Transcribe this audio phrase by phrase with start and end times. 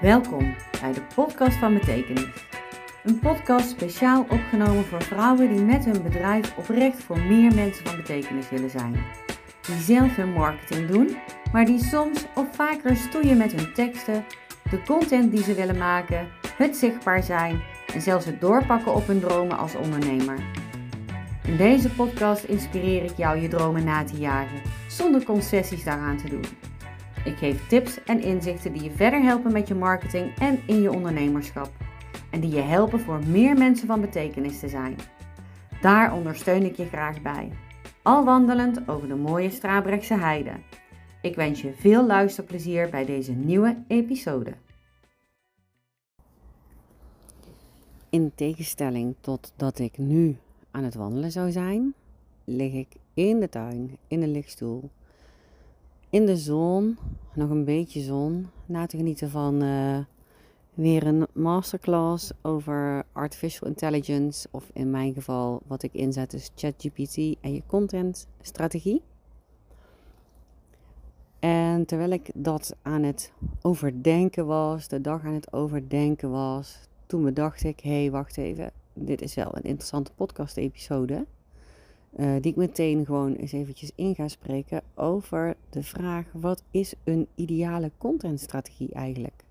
[0.00, 2.46] Welkom bij de podcast van Betekenis.
[3.04, 7.96] Een podcast speciaal opgenomen voor vrouwen die met hun bedrijf oprecht voor meer mensen van
[7.96, 8.96] betekenis willen zijn.
[9.66, 11.16] Die zelf hun marketing doen,
[11.52, 14.24] maar die soms of vaker stoeien met hun teksten,
[14.70, 17.62] de content die ze willen maken, het zichtbaar zijn
[17.94, 20.38] en zelfs het doorpakken op hun dromen als ondernemer.
[21.44, 26.28] In deze podcast inspireer ik jou je dromen na te jagen, zonder concessies daaraan te
[26.28, 26.44] doen.
[27.24, 30.92] Ik geef tips en inzichten die je verder helpen met je marketing en in je
[30.92, 31.70] ondernemerschap.
[32.30, 34.96] En die je helpen voor meer mensen van betekenis te zijn.
[35.80, 37.52] Daar ondersteun ik je graag bij.
[38.02, 40.52] Al wandelend over de mooie Strabrechtse heide.
[41.22, 44.52] Ik wens je veel luisterplezier bij deze nieuwe episode.
[48.10, 50.36] In tegenstelling tot dat ik nu
[50.70, 51.94] aan het wandelen zou zijn,
[52.44, 54.90] lig ik in de tuin in een lichtstoel
[56.14, 56.98] in de zon,
[57.32, 59.98] nog een beetje zon, na te genieten van uh,
[60.74, 64.48] weer een masterclass over artificial intelligence.
[64.50, 69.02] Of in mijn geval, wat ik inzet, is ChatGPT en je contentstrategie.
[71.38, 77.24] En terwijl ik dat aan het overdenken was, de dag aan het overdenken was, toen
[77.24, 81.26] bedacht ik: hé, hey, wacht even, dit is wel een interessante podcast-episode.
[82.16, 86.94] Uh, die ik meteen gewoon eens eventjes in ga spreken over de vraag: wat is
[87.04, 89.44] een ideale contentstrategie eigenlijk?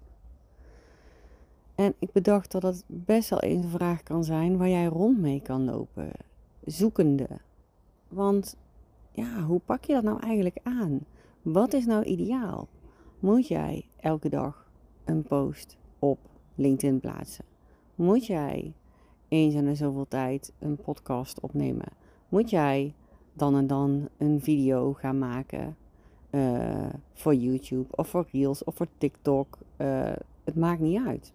[1.76, 5.42] En ik bedacht dat dat best wel een vraag kan zijn waar jij rond mee
[5.42, 6.12] kan lopen,
[6.66, 7.28] zoekende.
[8.08, 8.58] Want
[9.12, 11.00] ja, hoe pak je dat nou eigenlijk aan?
[11.42, 12.68] Wat is nou ideaal?
[13.20, 14.70] Moet jij elke dag
[15.06, 16.20] een post op
[16.56, 17.46] LinkedIn plaatsen?
[17.96, 18.74] Moet jij
[19.28, 22.02] eens in de zoveel tijd een podcast opnemen?
[22.34, 22.94] Moet jij
[23.34, 25.76] dan en dan een video gaan maken
[26.32, 29.58] uh, voor YouTube of voor Reels of voor TikTok.
[29.78, 30.12] Uh,
[30.44, 31.34] het maakt niet uit.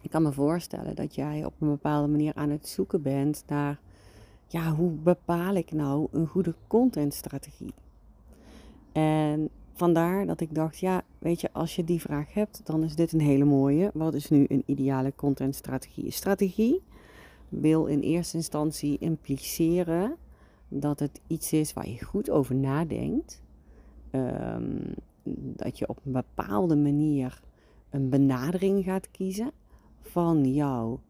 [0.00, 3.80] Ik kan me voorstellen dat jij op een bepaalde manier aan het zoeken bent naar,
[4.46, 7.74] ja, hoe bepaal ik nou een goede contentstrategie?
[8.92, 12.94] En vandaar dat ik dacht, ja, weet je, als je die vraag hebt, dan is
[12.94, 13.90] dit een hele mooie.
[13.94, 16.10] Wat is nu een ideale contentstrategie?
[16.10, 16.82] Strategie
[17.60, 20.16] wil in eerste instantie impliceren
[20.68, 23.42] dat het iets is waar je goed over nadenkt.
[24.10, 24.92] Ehm,
[25.56, 27.42] dat je op een bepaalde manier
[27.90, 29.50] een benadering gaat kiezen
[30.00, 31.00] van jouw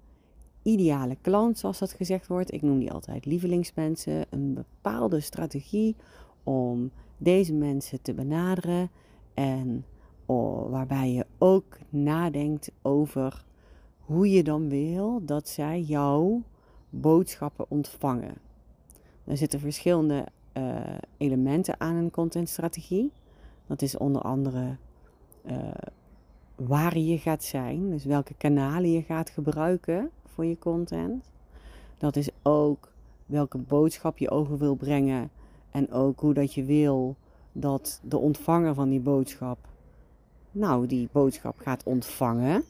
[0.62, 2.53] ideale klant, zoals dat gezegd wordt.
[2.53, 4.26] Ik noem die altijd lievelingsmensen.
[4.30, 5.97] Een bepaalde strategie
[6.42, 8.91] om deze mensen te benaderen
[9.34, 9.84] en
[10.70, 13.44] waarbij je ook nadenkt over
[14.04, 16.42] hoe je dan wil dat zij jouw
[16.90, 18.34] boodschappen ontvangen.
[19.24, 20.26] Er zitten verschillende
[20.56, 20.80] uh,
[21.16, 23.12] elementen aan een contentstrategie.
[23.66, 24.76] Dat is onder andere
[25.46, 25.56] uh,
[26.54, 31.30] waar je gaat zijn, dus welke kanalen je gaat gebruiken voor je content.
[31.98, 32.91] Dat is ook
[33.26, 35.30] welke boodschap je over wil brengen
[35.70, 37.16] en ook hoe dat je wil
[37.52, 39.58] dat de ontvanger van die boodschap,
[40.50, 42.64] nou, die boodschap gaat ontvangen.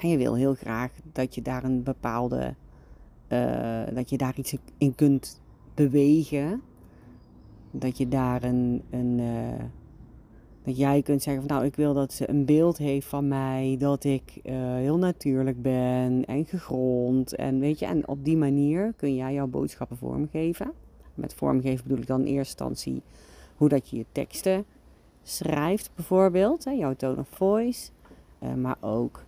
[0.00, 2.54] En je wil heel graag dat je daar een bepaalde,
[3.28, 5.40] uh, dat je daar iets in kunt
[5.74, 6.62] bewegen.
[7.70, 9.64] Dat je daar een, een uh,
[10.62, 13.76] dat jij kunt zeggen van nou ik wil dat ze een beeld heeft van mij,
[13.78, 17.34] dat ik uh, heel natuurlijk ben en gegrond.
[17.34, 20.72] En weet je, en op die manier kun jij jouw boodschappen vormgeven.
[21.14, 23.02] Met vormgeven bedoel ik dan in eerste instantie
[23.56, 24.64] hoe dat je je teksten
[25.22, 27.90] schrijft bijvoorbeeld, hè, jouw tone of voice.
[28.56, 29.24] maar ook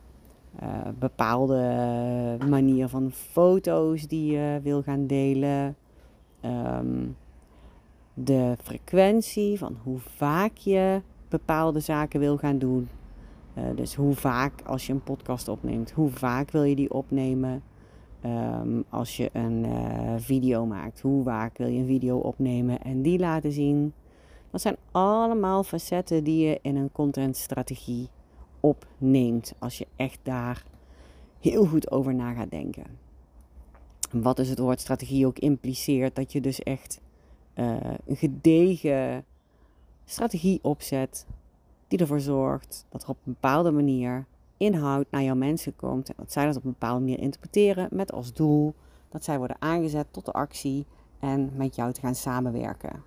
[0.63, 5.77] uh, bepaalde manier van foto's die je wil gaan delen.
[6.41, 7.07] Ehm,
[8.15, 12.89] de frequentie van hoe vaak je bepaalde zaken wil gaan doen.
[13.59, 17.63] Uh, dus hoe vaak als je een podcast opneemt, hoe vaak wil je die opnemen?
[18.25, 23.03] Um, als je een uh, video maakt, hoe vaak wil je een video opnemen en
[23.03, 23.93] die laten zien?
[24.51, 28.09] Dat zijn allemaal facetten die je in een contentstrategie
[28.61, 30.65] opneemt als je echt daar
[31.41, 32.85] heel goed over na gaat denken.
[34.13, 37.01] Wat is het woord strategie ook impliceert, dat je dus echt
[37.55, 37.77] uh,
[38.07, 39.25] een gedegen
[40.05, 41.27] strategie opzet
[41.89, 44.27] die ervoor zorgt dat er op een bepaalde manier
[44.57, 48.13] inhoud naar jouw mensen komt en dat zij dat op een bepaalde manier interpreteren met
[48.13, 48.75] als doel
[49.09, 50.87] dat zij worden aangezet tot de actie
[51.19, 53.03] en met jou te gaan samenwerken.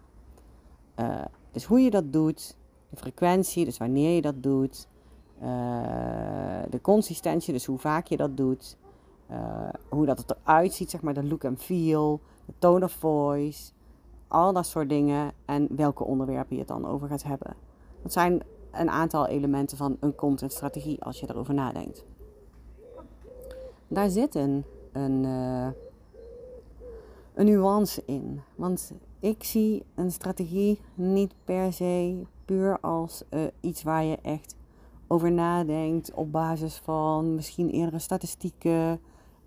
[1.00, 2.58] Uh, dus hoe je dat doet,
[2.90, 4.88] de frequentie, dus wanneer je dat doet,
[5.42, 5.48] uh,
[6.70, 8.78] de consistentie, dus hoe vaak je dat doet.
[9.32, 12.92] Uh, hoe dat het eruit ziet, zeg maar, de look and feel, de tone of
[12.92, 13.72] voice,
[14.28, 15.32] al dat soort dingen.
[15.46, 17.56] En welke onderwerpen je het dan over gaat hebben.
[18.02, 18.42] Dat zijn
[18.72, 22.06] een aantal elementen van een contentstrategie als je erover nadenkt.
[23.88, 25.68] Daar zit een, een, uh,
[27.34, 28.42] een nuance in.
[28.56, 33.24] Want ik zie een strategie niet per se puur als
[33.60, 34.56] iets waar je echt
[35.12, 39.00] over nadenkt op basis van misschien eerdere statistieken,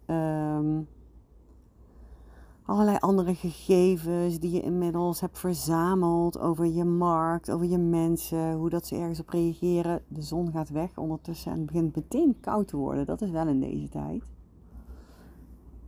[0.07, 0.89] um,
[2.65, 8.71] allerlei andere gegevens die je inmiddels hebt verzameld over je markt, over je mensen, hoe
[8.71, 10.03] dat ze ergens op reageren.
[10.09, 13.07] De zon gaat weg ondertussen en het begint meteen koud te worden.
[13.07, 14.23] Dat is wel in deze tijd.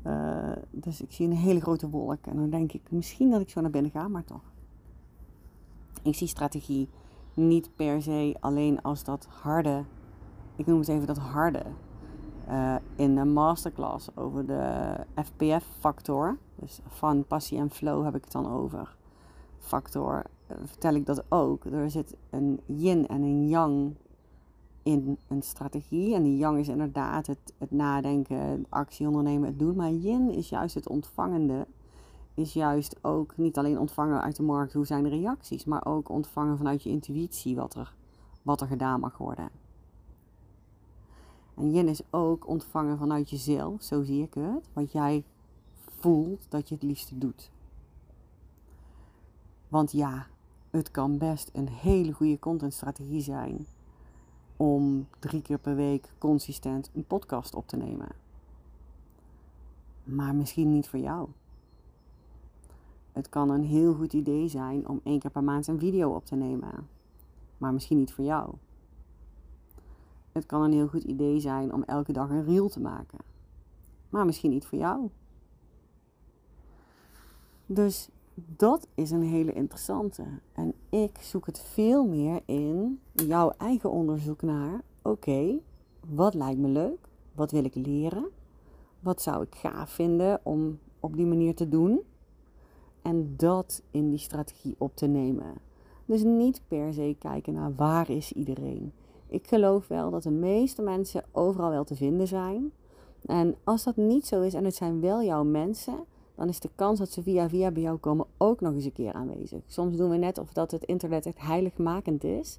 [0.07, 3.51] Uh, dus ik zie een hele grote wolk en dan denk ik misschien dat ik
[3.51, 4.53] zo naar binnen ga, maar toch.
[6.03, 6.89] Ik zie strategie
[7.37, 9.85] niet per se alleen als dat harde,
[10.57, 11.63] ik noem het even dat harde.
[12.49, 18.33] Uh, in de masterclass over de FPF-factor, dus van passie en flow heb ik het
[18.33, 18.97] dan over.
[19.59, 21.65] Factor, uh, vertel ik dat ook.
[21.65, 23.95] Er zit een yin en een yang
[24.87, 26.15] in een strategie.
[26.15, 29.77] En die yang is inderdaad het, het nadenken, actie ondernemen, het doen.
[29.77, 31.67] Maar yin is juist het ontvangende
[32.37, 36.09] is juist ook niet alleen ontvangen uit de markt hoe zijn de reacties, maar ook
[36.09, 37.95] ontvangen vanuit je intuïtie wat er,
[38.43, 39.51] wat er gedaan mag worden.
[41.55, 45.25] En yin is ook ontvangen vanuit jezelf, zo zie ik het, wat jij
[45.77, 47.51] voelt dat je het liefste doet.
[49.69, 50.27] Want ja,
[50.71, 53.67] het kan best een hele goede contentstrategie zijn
[54.57, 58.09] om drie keer per week consistent een podcast op te nemen.
[60.05, 61.29] Maar misschien niet voor jou.
[63.17, 66.25] Het kan een heel goed idee zijn om één keer per maand een video op
[66.25, 66.89] te nemen,
[67.59, 68.55] maar misschien niet voor jou.
[70.33, 73.19] Het kan een heel goed idee zijn om elke dag een reel te maken,
[74.11, 75.09] maar misschien niet voor jou.
[77.67, 80.25] Dus dat is een hele interessante.
[80.53, 85.59] En ik zoek het veel meer in jouw eigen onderzoek naar: oké,
[86.09, 87.09] wat lijkt me leuk?
[87.33, 88.29] Wat wil ik leren?
[89.01, 92.01] Wat zou ik gaaf vinden om op die manier te doen?
[93.07, 95.55] En dat in die strategie op te nemen.
[96.05, 98.93] Dus niet per se kijken naar waar is iedereen.
[99.27, 102.73] Ik geloof wel dat de meeste mensen overal wel te vinden zijn.
[103.27, 106.05] En als dat niet zo is en het zijn wel jouw mensen,
[106.35, 108.93] dan is de kans dat ze via via bij jou komen ook nog eens een
[108.93, 109.61] keer aanwezig.
[109.67, 112.59] Soms doen we net of dat het internet echt heiligmakend is.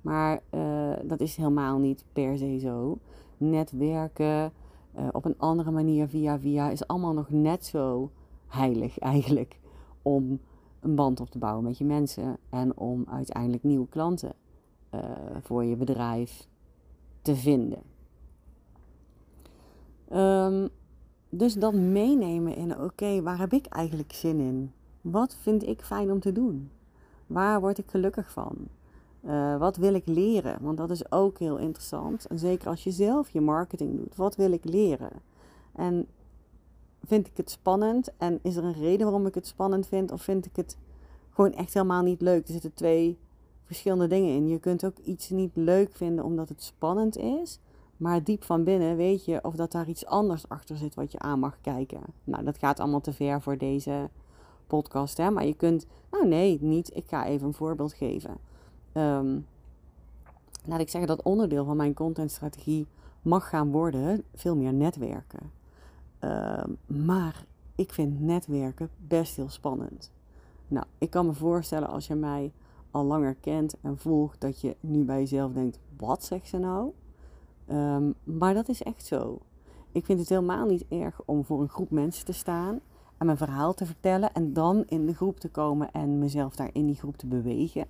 [0.00, 2.98] Maar uh, dat is helemaal niet per se zo.
[3.36, 4.52] Netwerken
[4.98, 8.10] uh, op een andere manier via via is allemaal nog net zo
[8.46, 9.58] heilig eigenlijk
[10.08, 10.40] om
[10.80, 14.32] een band op te bouwen met je mensen en om uiteindelijk nieuwe klanten
[14.94, 15.00] uh,
[15.42, 16.48] voor je bedrijf
[17.22, 17.82] te vinden.
[20.12, 20.68] Um,
[21.28, 24.72] dus dat meenemen in, oké, waar heb ik eigenlijk zin in?
[25.00, 26.70] Wat vind ik fijn om te doen?
[27.26, 28.56] Waar word ik gelukkig van?
[29.24, 30.58] Uh, wat wil ik leren?
[30.60, 32.26] Want dat is ook heel interessant.
[32.26, 34.16] En zeker als je zelf je marketing doet.
[34.16, 35.12] Wat wil ik leren?
[35.72, 36.06] En
[37.06, 38.10] vind ik het spannend?
[38.16, 40.12] En is er een reden waarom ik het spannend vind?
[40.12, 40.76] Of vind ik het
[41.30, 42.46] gewoon echt helemaal niet leuk?
[42.46, 43.18] Er zitten twee
[43.64, 44.48] verschillende dingen in.
[44.48, 47.58] Je kunt ook iets niet leuk vinden omdat het spannend is.
[47.96, 51.18] Maar diep van binnen weet je of dat daar iets anders achter zit wat je
[51.18, 52.00] aan mag kijken.
[52.24, 54.08] Nou, dat gaat allemaal te ver voor deze
[54.66, 55.16] podcast.
[55.16, 55.30] Hè?
[55.30, 56.96] Maar je kunt, nou nee, niet.
[56.96, 58.36] Ik ga even een voorbeeld geven.
[58.92, 59.46] Um,
[60.64, 62.86] laat ik zeggen dat onderdeel van mijn contentstrategie
[63.22, 65.57] mag gaan worden veel meer netwerken.
[66.18, 67.44] Ehm, maar
[67.74, 70.12] ik vind netwerken best heel spannend.
[70.68, 72.52] Nou, ik kan me voorstellen als je mij
[72.90, 76.92] al langer kent en volgt, dat je nu bij jezelf denkt: wat zegt ze nou?
[77.66, 79.38] Ehm, maar dat is echt zo.
[79.92, 82.80] Ik vind het helemaal niet erg om voor een groep mensen te staan
[83.18, 86.70] en mijn verhaal te vertellen en dan in de groep te komen en mezelf daar
[86.72, 87.86] in die groep te bewegen.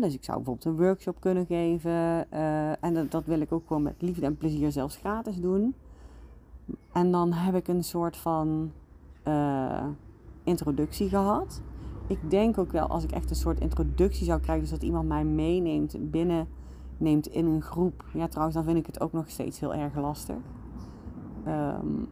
[0.00, 3.66] dus ik zou bijvoorbeeld een workshop kunnen geven uh, en dat, dat wil ik ook
[3.66, 5.74] gewoon met liefde en plezier zelfs gratis doen.
[6.92, 8.72] En dan heb ik een soort van
[9.26, 9.86] uh,
[10.44, 11.62] introductie gehad.
[12.06, 15.08] Ik denk ook wel als ik echt een soort introductie zou krijgen, dus dat iemand
[15.08, 18.04] mij meeneemt, binnenneemt in een groep.
[18.12, 20.36] Ja, trouwens, dan vind ik het ook nog steeds heel erg lastig.
[21.46, 22.08] Um,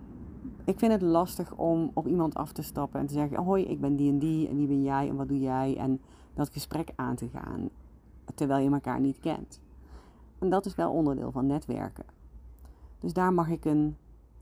[0.65, 3.81] ik vind het lastig om op iemand af te stappen en te zeggen: Hoi, ik
[3.81, 5.77] ben die en die en wie ben jij en wat doe jij?
[5.77, 6.01] En
[6.35, 7.71] dat gesprek aan te gaan
[8.35, 9.61] terwijl je elkaar niet kent.
[10.39, 12.05] En dat is wel onderdeel van netwerken.
[13.01, 13.97] Dus daar mag ik een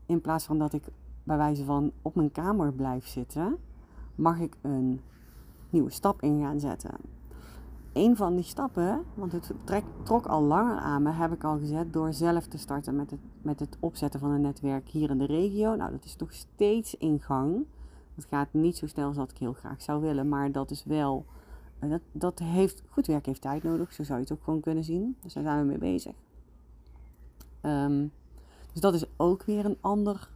[0.07, 0.83] in plaats van dat ik
[1.23, 3.57] bij wijze van op mijn kamer blijf zitten,
[4.15, 5.01] mag ik een
[5.69, 6.91] nieuwe stap in gaan zetten.
[7.93, 11.57] Een van die stappen, want het trek, trok al langer aan me, heb ik al
[11.57, 15.17] gezet door zelf te starten met het, met het opzetten van een netwerk hier in
[15.17, 15.75] de regio.
[15.75, 17.65] Nou, dat is nog steeds in gang.
[18.15, 20.83] Het gaat niet zo snel als dat ik heel graag zou willen, maar dat is
[20.83, 21.25] wel
[21.79, 24.83] dat, dat heeft, goed werk heeft tijd nodig, zo zou je het ook gewoon kunnen
[24.83, 25.17] zien.
[25.21, 26.15] Dus daar zijn we mee bezig.
[27.61, 28.05] Ehm,
[28.77, 30.29] dus dat is ook weer een, ander,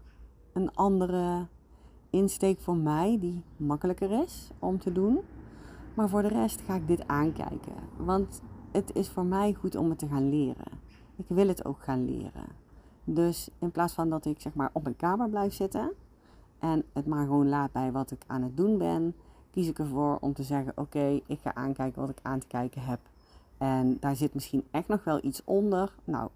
[0.53, 1.45] een andere
[2.09, 5.19] insteek voor mij die makkelijker is om te doen.
[5.93, 7.73] Maar voor de rest ga ik dit aankijken.
[7.97, 10.79] Want het is voor mij goed om het te gaan leren.
[11.15, 12.45] Ik wil het ook gaan leren.
[13.03, 15.91] Dus in plaats van dat ik zeg maar op mijn kamer blijf zitten
[16.59, 19.15] en het maar gewoon laat bij wat ik aan het doen ben,
[19.51, 22.81] kies ik ervoor om te zeggen: Oké, ik ga aankijken wat ik aan te kijken
[22.81, 22.99] heb.
[23.57, 25.93] En daar zit misschien echt nog wel iets onder.
[26.03, 26.29] Nou,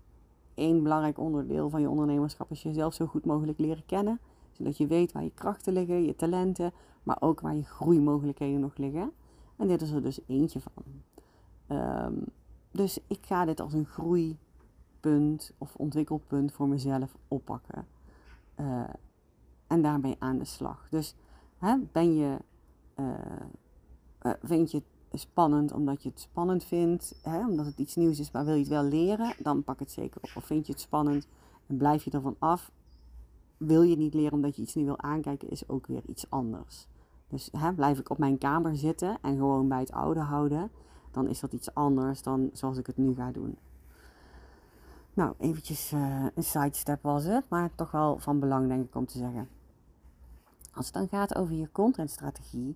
[0.55, 4.19] één belangrijk onderdeel van je ondernemerschap is jezelf zo goed mogelijk leren kennen.
[4.51, 6.71] Zodat je weet waar je krachten liggen, je talenten,
[7.03, 9.11] maar ook waar je groeimogelijkheden nog liggen.
[9.55, 10.83] En dit is er dus eentje van.
[11.67, 12.13] Ehm,
[12.71, 17.87] dus ik ga dit als een groeipunt of ontwikkelpunt voor mezelf oppakken.
[18.59, 18.83] Uh,
[19.67, 20.87] en daarmee aan de slag.
[20.89, 21.15] Dus
[21.57, 22.37] hè, ben je,
[22.99, 23.07] uh,
[24.21, 28.19] uh, vind je het spannend omdat je het spannend vindt, hè, omdat het iets nieuws
[28.19, 30.29] is, maar wil je het wel leren, dan pak het zeker op.
[30.35, 31.27] Of vind je het spannend
[31.67, 32.71] en blijf je ervan af,
[33.57, 36.29] wil je het niet leren omdat je iets niet wil aankijken, is ook weer iets
[36.29, 36.87] anders.
[37.27, 40.71] Dus hè, blijf ik op mijn kamer zitten en gewoon bij het oude houden,
[41.11, 43.57] dan is dat iets anders dan zoals ik het nu ga doen.
[45.13, 49.05] Nou, eventjes uh, een sidestep was het, maar toch wel van belang denk ik om
[49.05, 49.49] te zeggen.
[50.73, 52.75] Als het dan gaat over je contentstrategie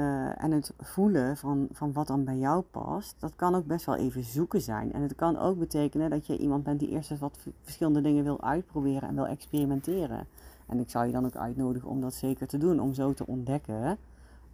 [0.00, 3.86] uh, en het voelen van, van wat dan bij jou past, dat kan ook best
[3.86, 4.92] wel even zoeken zijn.
[4.92, 8.24] En het kan ook betekenen dat je iemand bent die eerst eens wat verschillende dingen
[8.24, 10.26] wil uitproberen en wil experimenteren.
[10.66, 13.26] En ik zou je dan ook uitnodigen om dat zeker te doen, om zo te
[13.26, 13.98] ontdekken: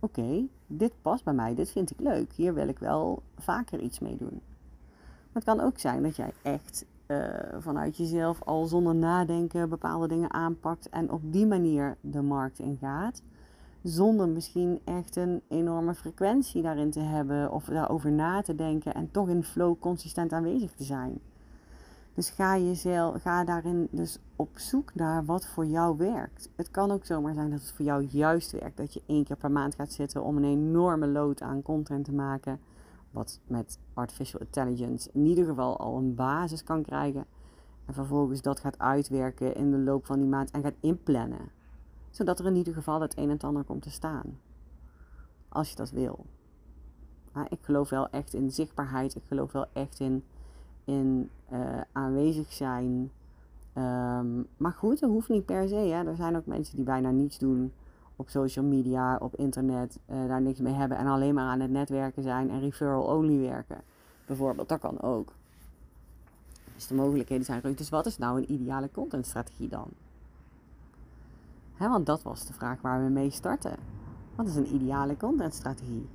[0.01, 3.99] oké, dit past bij mij, dit vind ik leuk, hier wil ik wel vaker iets
[3.99, 4.41] mee doen.
[5.33, 10.09] Maar het kan ook zijn dat jij echt uh, vanuit jezelf al zonder nadenken bepaalde
[10.09, 13.23] dingen aanpakt en op die manier de markt ingaat.
[13.87, 19.11] Zonder misschien echt een enorme frequentie daarin te hebben of daarover na te denken en
[19.11, 21.21] toch in flow consistent aanwezig te zijn.
[22.15, 26.51] Dus ga, jezelf, ga daarin dus op zoek naar wat voor jou werkt.
[26.57, 28.77] Het kan ook zomaar zijn dat het voor jou juist werkt.
[28.77, 32.15] Dat je één keer per maand gaat zitten om een enorme load aan content te
[32.15, 32.61] maken
[33.11, 37.25] wat met artificial intelligence in ieder geval al een basis kan krijgen.
[37.85, 41.56] En vervolgens dat gaat uitwerken in de loop van die maand en gaat inplannen.
[42.17, 44.39] Zodat er in ieder geval het een en ander komt te staan.
[45.49, 46.25] Als je dat wil.
[47.49, 49.15] ik geloof wel echt in zichtbaarheid.
[49.15, 50.25] Ik geloof wel echt in,
[50.85, 53.11] in uh, aanwezig zijn.
[53.75, 55.75] Um, maar goed, dat hoeft niet per se.
[55.75, 56.05] Hè.
[56.05, 57.73] Er zijn ook mensen die bijna niets doen
[58.17, 61.71] op social media, op internet, uh, daar niks mee hebben en alleen maar aan het
[61.71, 63.81] netwerken zijn en referral only werken.
[64.27, 65.33] Bijvoorbeeld, dat kan ook.
[66.75, 67.79] Dus de mogelijkheden zijn groot.
[67.79, 69.89] Dus wat is nou een ideale contentstrategie dan?
[71.79, 73.77] Want dat was de vraag waar we mee starten.
[74.35, 76.09] Wat is een ideale contentstrategie?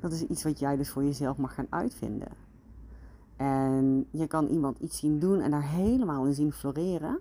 [0.00, 2.32] Dat is iets wat jij dus voor jezelf mag gaan uitvinden.
[3.36, 7.20] En je kan iemand iets zien doen en daar helemaal in zien floreren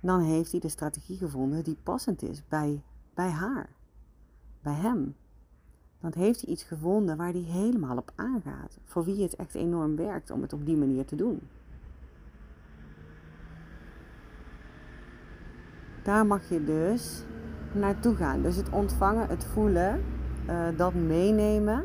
[0.00, 2.82] dan heeft hij de strategie gevonden die passend is bij,
[3.14, 3.70] bij haar,
[4.62, 5.16] bij hem.
[6.00, 9.96] Dan heeft hij iets gevonden waar hij helemaal op aangaat, voor wie het echt enorm
[9.96, 11.40] werkt om het op die manier te doen.
[16.08, 17.22] Daar mag je dus
[17.72, 18.42] naartoe gaan.
[18.42, 20.04] Dus het ontvangen, het voelen,
[20.48, 21.84] uh, dat meenemen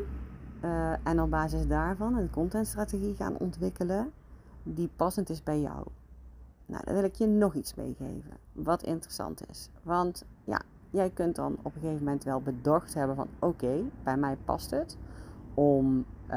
[0.64, 4.12] uh, en op basis daarvan een contentstrategie gaan ontwikkelen
[4.62, 5.86] die passend is bij jou.
[6.66, 9.70] Nou, dan wil ik je nog iets meegeven, wat interessant is.
[9.82, 14.16] Want ja, jij kunt dan op een gegeven moment wel bedacht hebben van oké, bij
[14.16, 14.96] mij past het
[15.54, 16.34] om, uh,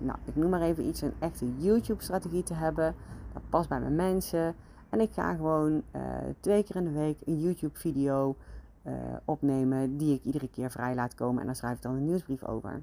[0.00, 2.94] nou, ik noem maar even iets, een echte YouTube-strategie te hebben.
[3.32, 4.54] Dat past bij mijn mensen.
[4.88, 6.02] En ik ga gewoon uh,
[6.40, 8.36] twee keer in de week een YouTube-video
[8.82, 11.40] uh, opnemen die ik iedere keer vrij laat komen.
[11.40, 12.82] En daar schrijf ik dan een nieuwsbrief over.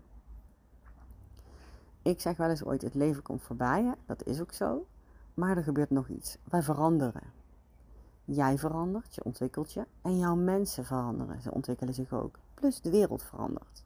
[2.02, 3.94] Ik zeg wel eens ooit, het leven komt voorbij.
[4.06, 4.86] Dat is ook zo.
[5.34, 6.38] Maar er gebeurt nog iets.
[6.50, 7.34] Wij veranderen.
[8.26, 9.86] Jij verandert, je ontwikkelt je.
[10.02, 12.40] En jouw mensen veranderen, ze ontwikkelen zich ook.
[12.54, 13.84] Plus de wereld verandert.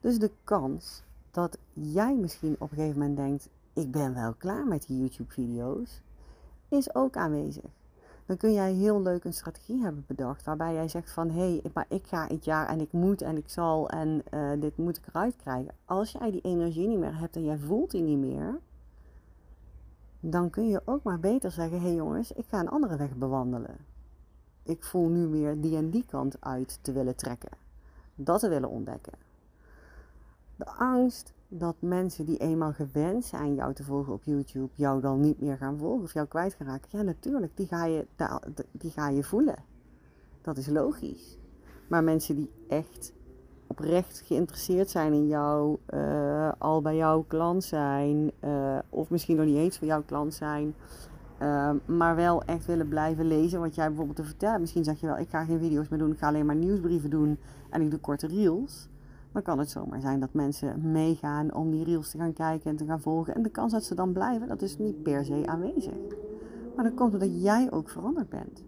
[0.00, 4.66] Dus de kans dat jij misschien op een gegeven moment denkt: ik ben wel klaar
[4.66, 6.00] met die YouTube-video's,
[6.68, 7.70] is ook aanwezig.
[8.26, 11.70] Dan kun jij heel leuk een strategie hebben bedacht waarbij jij zegt van hé, hey,
[11.74, 14.96] maar ik ga het jaar en ik moet en ik zal en uh, dit moet
[14.96, 15.74] ik eruit krijgen.
[15.84, 18.60] Als jij die energie niet meer hebt en jij voelt die niet meer,
[20.20, 23.16] dan kun je ook maar beter zeggen: hé hey jongens, ik ga een andere weg
[23.16, 23.76] bewandelen.
[24.62, 27.50] Ik voel nu meer die en die kant uit te willen trekken.
[28.14, 29.12] Dat te willen ontdekken.
[30.56, 35.20] De angst dat mensen die eenmaal gewend zijn jou te volgen op YouTube, jou dan
[35.20, 36.88] niet meer gaan volgen of jou kwijt raken.
[36.90, 38.06] Ja, natuurlijk, die ga je,
[38.72, 39.56] die ga je voelen.
[40.40, 41.38] Dat is logisch.
[41.88, 43.12] Maar mensen die echt
[43.66, 49.46] oprecht geïnteresseerd zijn in jou, uh, al bij jouw klant zijn, uh, of misschien nog
[49.46, 50.74] niet eens voor jouw klant zijn,
[51.42, 54.60] uh, maar wel echt willen blijven lezen wat jij bijvoorbeeld te vertellen.
[54.60, 57.10] Misschien zeg je wel, ik ga geen video's meer doen, ik ga alleen maar nieuwsbrieven
[57.10, 57.38] doen
[57.70, 58.88] en ik doe korte reels.
[59.36, 62.76] Dan kan het zomaar zijn dat mensen meegaan om die reels te gaan kijken en
[62.76, 63.34] te gaan volgen.
[63.34, 65.94] En de kans dat ze dan blijven, dat is niet per se aanwezig.
[66.76, 68.64] Maar dat komt omdat jij ook veranderd bent.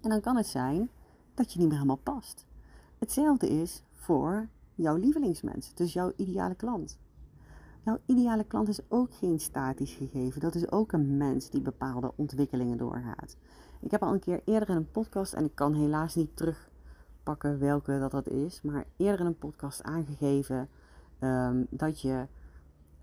[0.00, 0.90] En dan kan het zijn
[1.34, 2.46] dat je niet meer helemaal past.
[2.98, 6.98] Hetzelfde is voor jouw lievelingsmens, dus jouw ideale klant.
[7.84, 10.40] Jouw ideale klant is ook geen statisch gegeven.
[10.40, 13.36] Dat is ook een mens die bepaalde ontwikkelingen doorgaat.
[13.80, 16.36] Ik heb al een keer eerder in een podcast, en ik kan helaas niet
[17.22, 20.68] terugpakken welke dat, dat is, maar eerder in een podcast aangegeven
[21.20, 22.26] um, dat je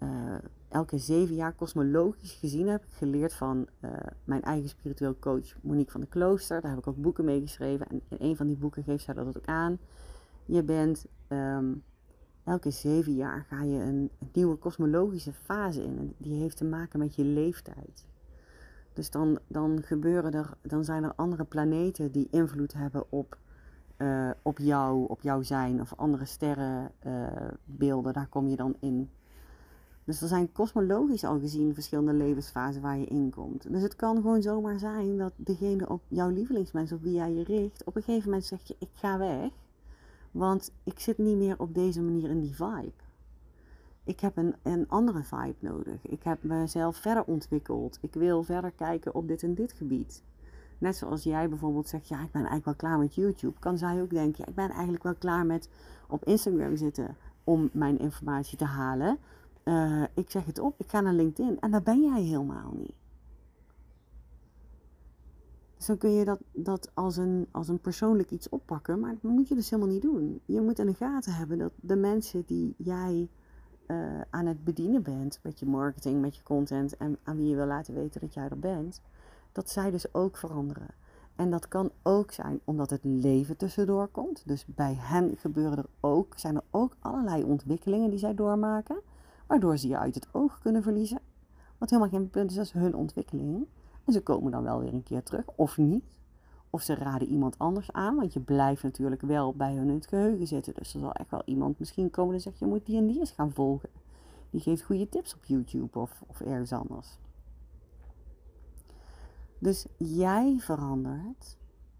[0.03, 0.35] uh,
[0.69, 3.91] elke zeven jaar kosmologisch gezien heb geleerd van uh,
[4.23, 6.61] mijn eigen spiritueel coach Monique van de Klooster.
[6.61, 7.87] Daar heb ik ook boeken mee geschreven.
[7.87, 9.77] En in een van die boeken geeft zij dat ook aan.
[10.45, 11.83] Je bent um,
[12.43, 15.97] elke zeven jaar ga je een, een nieuwe kosmologische fase in.
[15.97, 18.05] En die heeft te maken met je leeftijd.
[18.93, 23.37] Dus dan, dan gebeuren er, dan zijn er andere planeten die invloed hebben op,
[23.97, 28.07] uh, op jou, op jouw zijn of andere sterrenbeelden.
[28.07, 29.09] Uh, Daar kom je dan in.
[30.03, 33.71] Dus er zijn kosmologisch al gezien verschillende levensfasen waar je in komt.
[33.71, 37.43] Dus het kan gewoon zomaar zijn dat degene op jouw lievelingsmens, op wie jij je
[37.43, 39.51] richt, op een gegeven moment zegt je: Ik ga weg.
[40.31, 42.91] Want ik zit niet meer op deze manier in die vibe.
[44.03, 46.07] Ik heb een, een andere vibe nodig.
[46.07, 47.97] Ik heb mezelf verder ontwikkeld.
[48.01, 50.23] Ik wil verder kijken op dit en dit gebied.
[50.77, 53.59] Net zoals jij bijvoorbeeld zegt, ja, ik ben eigenlijk wel klaar met YouTube.
[53.59, 55.69] Kan zij ook denken, ja, ik ben eigenlijk wel klaar met
[56.07, 59.17] op Instagram zitten om mijn informatie te halen.
[59.63, 61.59] Uh, ik zeg het op, ik ga naar LinkedIn.
[61.59, 62.95] En daar ben jij helemaal niet.
[65.77, 69.47] Dus kun je dat, dat als, een, als een persoonlijk iets oppakken, maar dat moet
[69.47, 70.41] je dus helemaal niet doen.
[70.45, 73.29] Je moet in de gaten hebben dat de mensen die jij
[73.87, 77.55] uh, aan het bedienen bent met je marketing, met je content en aan wie je
[77.55, 79.01] wil laten weten dat jij er bent,
[79.57, 80.87] dat zij dus ook veranderen.
[81.35, 84.43] En dat kan ook zijn omdat het leven tussendoor komt.
[84.45, 89.01] Dus bij hen gebeuren er ook, zijn er ook allerlei ontwikkelingen die zij doormaken,
[89.47, 91.19] waardoor ze je uit het oog kunnen verliezen.
[91.77, 93.67] Wat helemaal geen punt is, dat is hun ontwikkeling.
[94.05, 96.19] En ze komen dan wel weer een keer terug, of niet.
[96.69, 100.07] Of ze raden iemand anders aan, want je blijft natuurlijk wel bij hun in het
[100.07, 100.73] geheugen zitten.
[100.73, 103.19] Dus er zal echt wel iemand misschien komen en zeggen: je moet die en die
[103.19, 103.89] eens gaan volgen.
[104.49, 107.17] Die geeft goede tips op YouTube of, of ergens anders.
[109.59, 111.57] Dus jij verandert,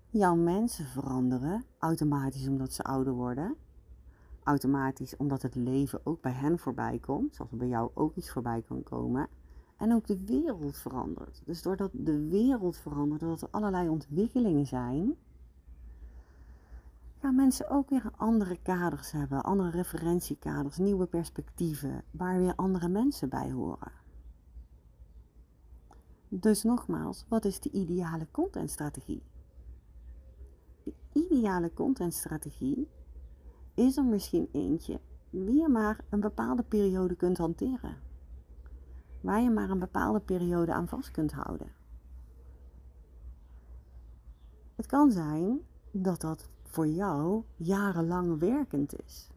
[0.10, 3.56] jouw mensen veranderen automatisch omdat ze ouder worden.
[4.44, 8.32] Automatisch omdat het leven ook bij hen voorbij komt, zoals er bij jou ook iets
[8.32, 9.28] voorbij kan komen.
[9.78, 11.42] En ook de wereld verandert.
[11.46, 15.16] Dus doordat de wereld verandert, doordat er allerlei ontwikkelingen zijn,
[17.20, 23.30] gaan mensen ook weer andere kaders hebben, andere referentiekaders, nieuwe perspectieven, waar weer andere mensen
[23.30, 24.06] bij horen.
[26.30, 29.24] Dus nogmaals, wat is de ideale contentstrategie?
[30.84, 32.88] De ideale contentstrategie
[33.74, 38.06] is er misschien eentje die je maar een bepaalde periode kunt hanteren
[39.22, 41.72] waar je maar een bepaalde periode aan vast kunt houden.
[44.76, 45.60] Het kan zijn
[45.92, 49.30] dat dat voor jou jarenlang werkend is.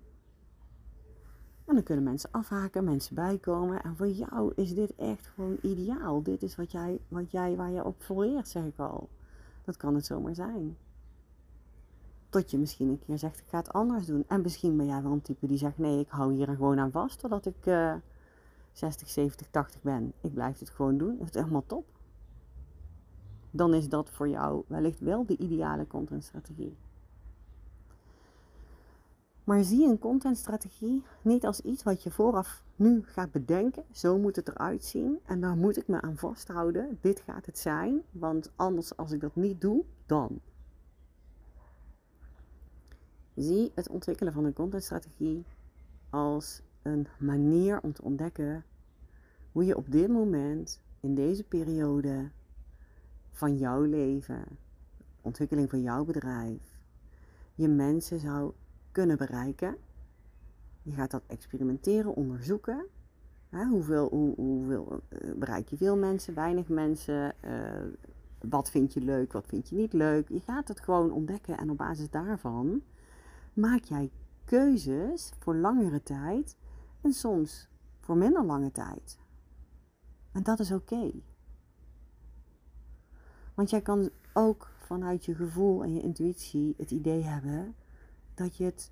[1.71, 3.83] En dan kunnen mensen afhaken, mensen bijkomen.
[3.83, 6.23] En voor jou is dit echt gewoon ideaal.
[6.23, 9.09] Dit is wat jij, wat jij, waar je op floreert, zeg ik al.
[9.65, 10.77] Dat kan het zomaar zijn.
[12.29, 14.25] Tot je misschien een keer zegt, ik ga het anders doen.
[14.29, 16.91] En misschien ben jij wel een type die zegt, nee, ik hou hier gewoon aan
[16.91, 17.19] vast.
[17.19, 17.95] Totdat ik uh,
[18.73, 20.13] 60, 70, 80 ben.
[20.21, 21.19] Ik blijf het gewoon doen.
[21.19, 21.87] Dat is helemaal top.
[23.51, 26.77] Dan is dat voor jou wellicht wel de ideale contentstrategie.
[29.51, 33.85] Maar zie een contentstrategie niet als iets wat je vooraf nu gaat bedenken.
[33.93, 35.19] Zo moet het eruit zien.
[35.25, 36.99] En daar moet ik me aan vasthouden.
[37.01, 38.03] Dit gaat het zijn.
[38.11, 40.41] Want anders, als ik dat niet doe, dan.
[43.35, 45.45] Zie het ontwikkelen van een contentstrategie
[46.11, 48.65] als een manier om te ontdekken
[49.53, 52.31] hoe je op dit moment, in deze periode
[53.31, 54.45] van jouw leven,
[55.21, 56.79] ontwikkeling van jouw bedrijf,
[57.55, 58.53] je mensen zou
[58.93, 59.77] kunnen bereiken.
[60.83, 62.87] Je gaat dat experimenteren, onderzoeken.
[63.51, 67.35] hoeveel, hoe, hoeveel uh, bereik je veel mensen, weinig mensen?
[67.45, 67.51] Uh,
[68.49, 70.29] wat vind je leuk, wat vind je niet leuk?
[70.29, 72.83] Je gaat het gewoon ontdekken en op basis daarvan
[73.53, 74.11] maak jij
[74.45, 76.57] keuzes voor langere tijd
[77.01, 77.69] en soms
[78.01, 79.19] voor minder lange tijd.
[80.33, 81.11] En dat is oké.
[83.55, 87.75] Want jij kan ook vanuit je gevoel en je intuïtie het idee hebben
[88.41, 88.91] dat je het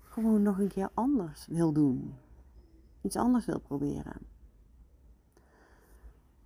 [0.00, 2.14] gewoon nog een keer anders wil doen.
[3.00, 4.16] Iets anders wil proberen.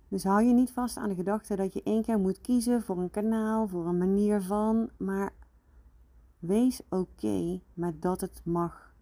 [0.07, 2.97] Dus hou je niet vast aan de gedachte dat je één keer moet kiezen voor
[2.97, 5.33] een kanaal, voor een manier van, maar
[6.39, 8.93] wees oké met dat het mag,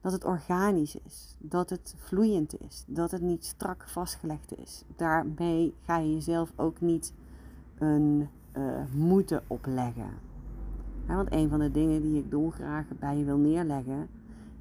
[0.00, 4.84] dat het organisch is, dat het vloeiend is, dat het niet strak vastgelegd is.
[4.96, 7.12] Daarmee ga je jezelf ook niet
[7.78, 10.35] een uh, moeten opleggen.
[11.14, 14.08] Want een van de dingen die ik dolgraag bij je wil neerleggen,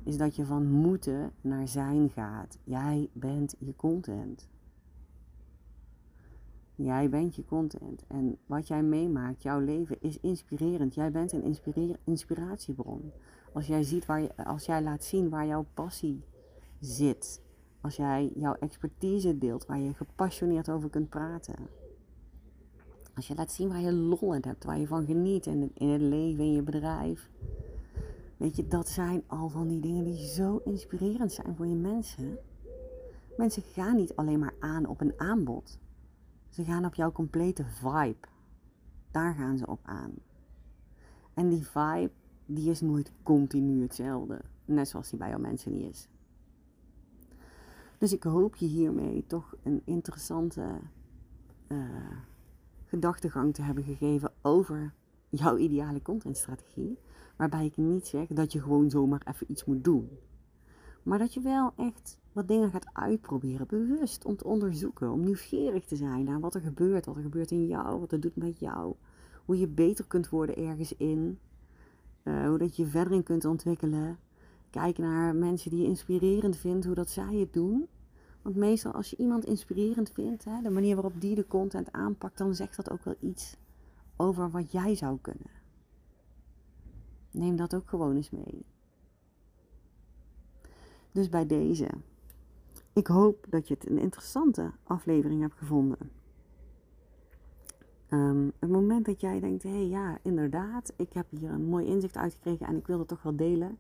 [0.04, 2.58] is dat je van moeten naar zijn gaat.
[2.64, 4.48] Jij bent je content.
[6.76, 8.04] Jij bent je content.
[8.08, 10.94] En wat jij meemaakt, jouw leven, is inspirerend.
[10.94, 11.58] Jij bent een
[12.04, 13.12] inspiratiebron.
[13.54, 16.24] Als jij, ziet waar je, als jij laat zien waar jouw passie
[16.80, 17.42] zit.
[17.82, 21.56] Als jij jouw expertise deelt, waar je gepassioneerd over kunt praten.
[23.16, 25.90] Als je laat zien waar je lol in hebt, waar je van geniet in, in
[25.90, 27.30] het leven, in je bedrijf.
[28.38, 32.38] Weet je, dat zijn al van die dingen die zo inspirerend zijn voor je mensen.
[33.38, 35.80] Mensen gaan niet alleen maar aan op een aanbod.
[36.50, 38.28] Ze gaan op jouw complete vibe.
[39.12, 40.14] Daar gaan ze op aan.
[41.34, 42.12] En die vibe,
[42.46, 44.42] die is nooit continu hetzelfde.
[44.66, 46.08] Net zoals die bij jouw mensen niet is.
[47.98, 50.80] Dus ik hoop je hiermee toch een interessante
[51.68, 51.78] uh,
[52.96, 54.94] gedachtegang te hebben gegeven over
[55.30, 56.98] jouw ideale contentstrategie.
[57.38, 60.10] Waarbij ik niet zeg dat je gewoon zomaar even iets moet doen.
[61.04, 65.86] Maar dat je wel echt wat dingen gaat uitproberen, bewust om te onderzoeken, om nieuwsgierig
[65.86, 68.60] te zijn naar wat er gebeurt, wat er gebeurt in jou, wat het doet met
[68.60, 68.96] jou,
[69.46, 71.40] hoe je beter kunt worden ergens in,
[72.24, 74.18] uh, hoe dat je verder in kunt ontwikkelen.
[74.70, 77.88] Kijk naar mensen die je inspirerend vindt, hoe dat zij het doen.
[78.46, 82.38] Want meestal als je iemand inspirerend vindt, hè, de manier waarop die de content aanpakt,
[82.38, 83.58] dan zegt dat ook wel iets
[84.16, 85.50] over wat jij zou kunnen.
[87.32, 88.66] Neem dat ook gewoon eens mee.
[91.12, 91.88] Dus bij deze.
[92.94, 96.12] Ik hoop dat je het een interessante aflevering hebt gevonden.
[98.10, 101.86] Um, het moment dat jij denkt, hé hey, ja, inderdaad, ik heb hier een mooi
[101.86, 103.78] inzicht uitgekregen en ik wil het toch wel delen.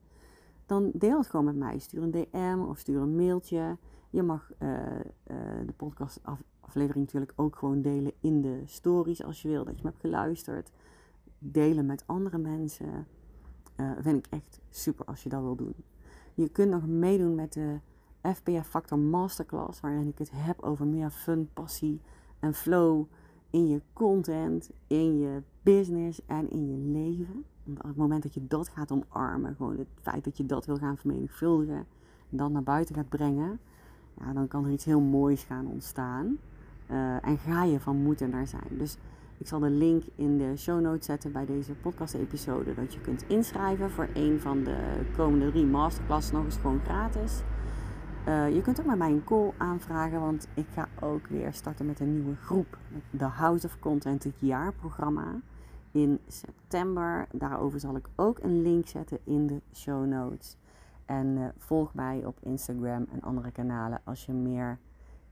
[0.65, 1.80] Dan deel het gewoon met mij.
[1.80, 3.78] Stuur een DM of stuur een mailtje.
[4.15, 6.19] Je mag uh, uh, de podcast
[6.60, 10.01] aflevering natuurlijk ook gewoon delen in de stories als je wil dat je me hebt
[10.01, 10.71] geluisterd.
[11.39, 13.08] Delen met andere mensen.
[13.78, 15.75] Uh, vind ik echt super als je dat wil doen.
[16.34, 17.80] Je kunt nog meedoen met de
[18.21, 22.01] FBF Factor Masterclass, waarin ik het heb over meer fun, passie
[22.39, 23.06] en flow
[23.49, 27.45] in je content, in je business en in je leven.
[27.67, 30.78] Op het moment dat je dat gaat omarmen, gewoon het feit dat je dat wil
[30.78, 31.86] gaan vermenigvuldigen
[32.30, 33.60] en dat naar buiten gaat brengen,
[34.19, 36.38] ja, dan kan er iets heel moois gaan ontstaan.
[36.91, 38.67] Uh, en ga je van moeten naar zijn.
[38.69, 38.97] Dus
[39.38, 42.73] ik zal de link in de show notes zetten bij deze podcast-episode.
[42.73, 44.78] Dat je kunt inschrijven voor een van de
[45.15, 46.32] komende drie masterclasses.
[46.32, 47.41] Nog eens gewoon gratis.
[48.28, 51.86] Uh, je kunt ook met mij een call aanvragen, want ik ga ook weer starten
[51.86, 52.78] met een nieuwe groep.
[53.10, 55.41] De House of Content, het jaarprogramma
[55.91, 57.28] in september.
[57.32, 60.58] Daarover zal ik ook een link zetten in de show notes.
[61.05, 64.79] En uh, volg mij op Instagram en andere kanalen als je meer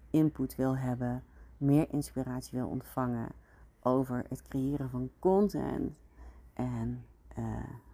[0.10, 1.24] input wil hebben,
[1.58, 3.30] meer inspiratie wil ontvangen
[3.82, 5.94] over het creëren van content
[6.54, 7.06] en
[7.40, 7.46] uh,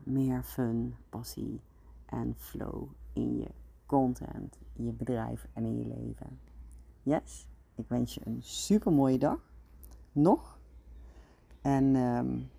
[0.04, 1.62] meer fun, passie
[2.06, 3.48] en flow in je
[3.86, 6.40] content, in je bedrijf en in je leven.
[7.04, 9.52] Yes, ik wens je een super mooie dag.
[10.12, 10.60] Nog.
[11.62, 12.50] En um,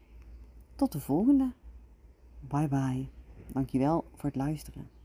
[0.75, 1.53] tot de volgende.
[2.41, 3.09] Bye bye.
[3.47, 5.00] Dankjewel voor het luisteren.